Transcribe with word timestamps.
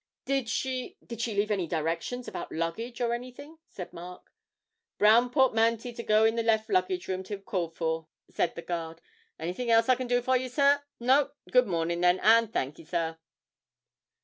'Did 0.25 0.49
she 0.49 0.97
did 1.05 1.21
she 1.21 1.35
leave 1.35 1.51
any 1.51 1.67
directions 1.67 2.27
about 2.27 2.51
luggage 2.51 2.99
or 2.99 3.13
anything?' 3.13 3.59
said 3.67 3.93
Mark. 3.93 4.33
'Brown 4.97 5.29
portmanty 5.29 5.93
to 5.93 6.01
go 6.01 6.25
in 6.25 6.35
the 6.35 6.41
left 6.41 6.71
luggage 6.71 7.07
room 7.07 7.21
till 7.21 7.37
called 7.37 7.75
for,' 7.77 8.07
said 8.27 8.55
the 8.55 8.63
guard. 8.63 8.99
'Anything 9.37 9.69
else 9.69 9.89
I 9.89 9.95
can 9.95 10.07
do 10.07 10.23
for 10.23 10.35
you, 10.35 10.49
sir; 10.49 10.81
no? 10.99 11.29
Good 11.51 11.67
mornin', 11.67 12.01
then, 12.01 12.19
and 12.21 12.51
thanky, 12.51 12.83
sir!' 12.83 13.19